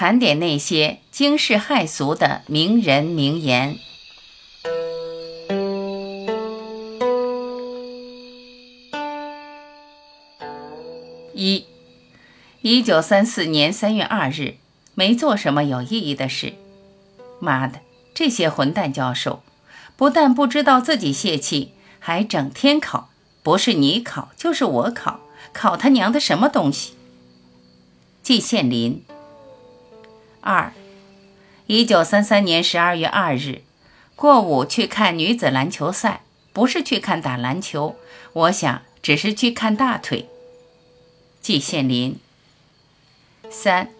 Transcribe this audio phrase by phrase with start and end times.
[0.00, 3.76] 盘点那些惊世骇俗的名人名言。
[11.34, 11.64] 一，
[12.62, 14.54] 一九三四年三月二日，
[14.94, 16.52] 没做什么有意义的事。
[17.40, 17.80] 妈的，
[18.14, 19.42] 这些混蛋教授，
[19.96, 23.10] 不但不知道自己泄气，还整天考，
[23.42, 25.18] 不是你考就是我考，
[25.52, 26.92] 考他娘的什么东西！
[28.22, 29.02] 季羡林。
[30.40, 30.72] 二，
[31.66, 33.62] 一九三三年十二月二日，
[34.14, 37.96] 过午去看女子篮球赛，不是去看打篮球，
[38.32, 40.28] 我想只是去看大腿。
[41.40, 42.18] 季羡林。
[43.50, 43.90] 三，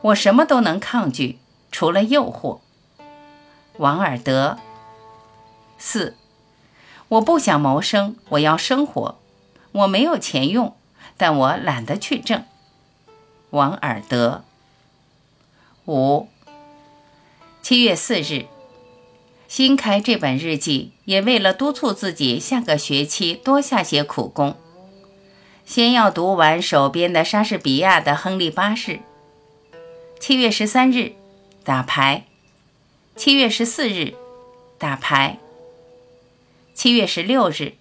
[0.00, 1.38] 我什么都能抗拒，
[1.70, 2.60] 除了诱惑。
[3.78, 4.58] 王尔德。
[5.78, 6.16] 四，
[7.08, 9.18] 我不想谋生，我要生活，
[9.72, 10.74] 我没有钱用，
[11.16, 12.44] 但我懒得去挣。
[13.50, 14.44] 王尔德。
[15.86, 16.26] 五，
[17.62, 18.46] 七月四日，
[19.46, 24.56] 新开这本日记，也为了督促自己下个学期多下些苦功。
[25.64, 28.92] 先要读完手边的莎士比亚的《亨利八世》。
[30.18, 31.12] 七月十三日，
[31.62, 32.24] 打牌。
[33.14, 34.14] 七月十四日，
[34.78, 35.38] 打牌。
[36.74, 37.74] 七月十六日，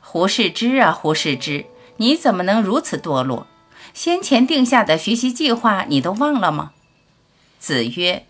[0.00, 1.66] 胡适之啊，胡适之，
[1.98, 3.46] 你怎么能如此堕落？
[3.92, 6.72] 先前定下的学习计划，你都忘了吗？
[7.64, 8.26] 子曰：“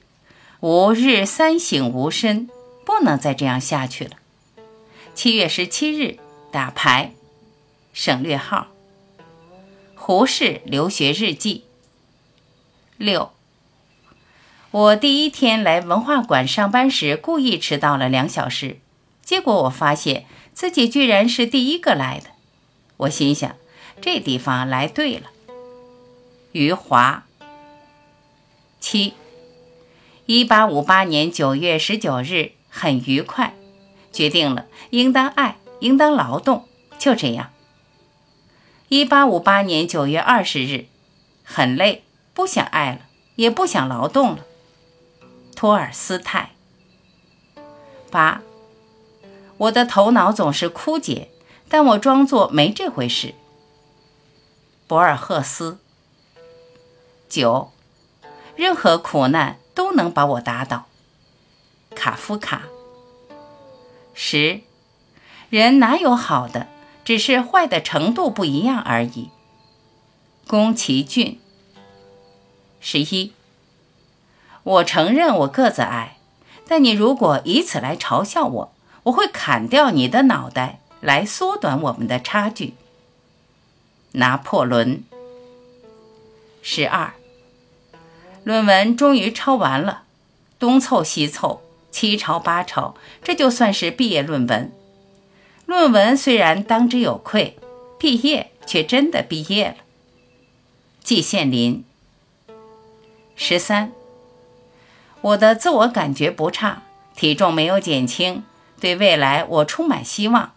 [0.63, 2.49] 吾日三省吾身，
[2.87, 4.13] 不能再这样下去了。”
[5.13, 6.21] 七月十七日，
[6.53, 7.15] 打牌，
[7.93, 8.69] 省略号。
[9.97, 11.65] 胡适留学日记。
[12.97, 13.33] 六，
[14.71, 18.79] 我第一天来文化馆上班时，故意迟到了两小时，
[19.25, 22.31] 结果我发现自己居然是第一个来的。
[22.99, 23.57] 我心想，
[24.01, 25.33] 这地方来对了。
[26.53, 27.27] 余华。
[28.79, 29.15] 七。
[30.27, 33.55] 一八五八年九月十九日，很愉快，
[34.11, 36.67] 决定了应当爱，应当劳动，
[36.99, 37.51] 就这样。
[38.89, 40.87] 一八五八年九月二十日，
[41.43, 43.01] 很累，不想爱了，
[43.37, 44.47] 也不想劳动了。
[45.55, 46.53] 托尔斯泰。
[48.11, 48.41] 八，
[49.59, 51.29] 我的头脑总是枯竭，
[51.69, 53.35] 但我装作没这回事。
[54.87, 55.79] 博尔赫斯。
[57.29, 57.73] 九，
[58.57, 59.59] 任何苦难。
[59.75, 60.87] 都能把我打倒。
[61.95, 62.63] 卡夫卡。
[64.15, 64.61] 十，
[65.51, 66.69] 人哪有好的，
[67.05, 69.31] 只是坏的程度不一样而已。
[70.47, 71.41] 宫崎骏。
[72.81, 73.33] 十一，
[74.63, 76.19] 我承认我个子矮，
[76.69, 78.75] 但你如果以此来嘲笑我，
[79.05, 82.75] 我会砍掉你的脑袋来缩短我们的差距。
[84.13, 85.03] 拿破仑。
[86.63, 87.15] 十二。
[88.45, 90.05] 论文终于抄完了，
[90.59, 94.71] 东凑西凑，七抄八抄，这就算是毕业论文。
[95.65, 97.57] 论文虽然当之有愧，
[97.99, 99.77] 毕业却真的毕业了。
[101.03, 101.85] 季羡林。
[103.35, 103.93] 十三，
[105.23, 106.83] 我的自我感觉不差，
[107.17, 108.45] 体重没有减轻，
[108.79, 110.53] 对未来我充满希望。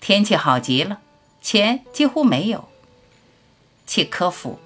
[0.00, 1.00] 天气好极了，
[1.42, 2.66] 钱几乎没有。
[3.86, 4.58] 契科夫。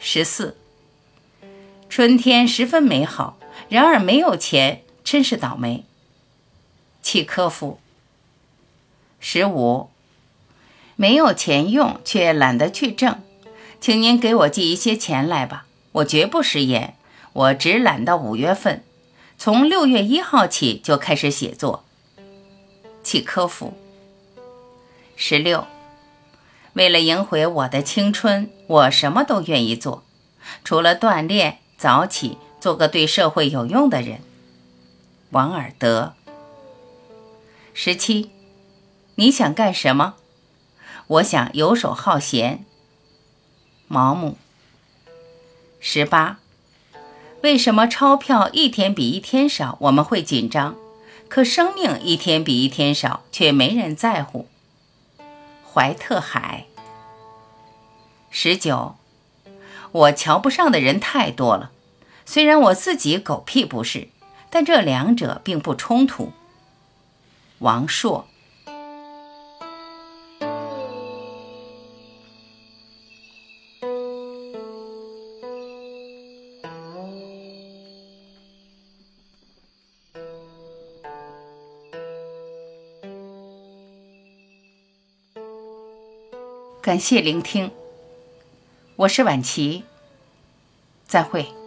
[0.00, 0.56] 十四。
[1.88, 3.38] 春天十分美好，
[3.68, 5.84] 然而没有钱，真是倒霉。
[7.00, 7.78] 契科夫。
[9.18, 9.88] 十五，
[10.94, 13.22] 没有钱用，却懒得去挣，
[13.80, 15.66] 请您给我寄一些钱来吧。
[15.92, 16.96] 我绝不食言，
[17.32, 18.84] 我只懒到五月份，
[19.38, 21.84] 从六月一号起就开始写作。
[23.02, 23.72] 契科夫。
[25.14, 25.66] 十六，
[26.74, 30.04] 为了赢回我的青春，我什么都愿意做，
[30.62, 31.60] 除了锻炼。
[31.78, 34.20] 早起，做个对社会有用的人。
[35.30, 36.14] 王尔德。
[37.74, 38.30] 十七，
[39.16, 40.14] 你想干什么？
[41.08, 42.64] 我想游手好闲。
[43.88, 44.38] 毛姆。
[45.78, 46.38] 十八，
[47.42, 50.74] 为什么钞票一天比一天少，我们会紧张？
[51.28, 54.48] 可生命一天比一天少，却没人在乎。
[55.70, 56.66] 怀特海。
[58.30, 58.96] 十九。
[59.96, 61.70] 我瞧不上的人太多了，
[62.26, 64.08] 虽然我自己狗屁不是，
[64.50, 66.32] 但这两者并不冲突。
[67.60, 68.26] 王朔。
[86.82, 87.70] 感谢聆听。
[88.96, 89.84] 我是婉琪。
[91.06, 91.65] 再会。